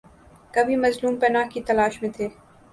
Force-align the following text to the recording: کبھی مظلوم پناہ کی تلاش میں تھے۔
کبھی 0.53 0.75
مظلوم 0.75 1.15
پناہ 1.19 1.49
کی 1.53 1.61
تلاش 1.61 2.01
میں 2.01 2.09
تھے۔ 2.09 2.27